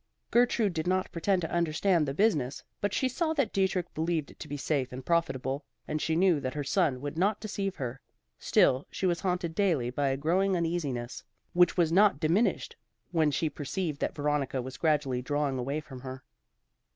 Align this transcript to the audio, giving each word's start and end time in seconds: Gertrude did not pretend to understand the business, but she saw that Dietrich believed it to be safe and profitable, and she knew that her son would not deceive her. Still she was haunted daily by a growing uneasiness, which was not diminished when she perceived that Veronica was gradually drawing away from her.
Gertrude 0.31 0.73
did 0.73 0.87
not 0.87 1.11
pretend 1.11 1.43
to 1.43 1.51
understand 1.51 2.07
the 2.07 2.13
business, 2.15 2.63
but 2.79 2.91
she 2.91 3.07
saw 3.07 3.33
that 3.33 3.53
Dietrich 3.53 3.93
believed 3.93 4.31
it 4.31 4.39
to 4.39 4.47
be 4.47 4.57
safe 4.57 4.91
and 4.91 5.05
profitable, 5.05 5.63
and 5.87 6.01
she 6.01 6.15
knew 6.15 6.39
that 6.39 6.55
her 6.55 6.63
son 6.63 7.01
would 7.01 7.19
not 7.19 7.39
deceive 7.39 7.75
her. 7.75 8.01
Still 8.39 8.87
she 8.89 9.05
was 9.05 9.19
haunted 9.19 9.53
daily 9.53 9.91
by 9.91 10.07
a 10.07 10.17
growing 10.17 10.55
uneasiness, 10.57 11.23
which 11.53 11.77
was 11.77 11.91
not 11.91 12.19
diminished 12.19 12.75
when 13.11 13.29
she 13.29 13.47
perceived 13.47 13.99
that 14.01 14.15
Veronica 14.15 14.59
was 14.59 14.75
gradually 14.75 15.21
drawing 15.21 15.59
away 15.59 15.79
from 15.79 15.99
her. 15.99 16.23